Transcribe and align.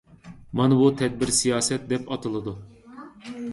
مانا 0.59 0.77
بۇ 0.79 0.87
تەدبىر 1.01 1.33
سىياسەت 1.41 1.87
دەپ 1.93 2.11
ئاتىلىدۇ. 2.17 2.57